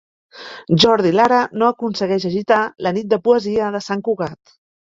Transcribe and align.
Jordi 0.83 1.11
Lara 1.17 1.41
no 1.63 1.69
aconsegueix 1.73 2.27
agitar 2.31 2.63
la 2.87 2.97
Nit 2.99 3.13
de 3.15 3.23
Poesia 3.29 3.73
de 3.77 3.87
Sant 3.91 4.07
Cugat 4.09 4.59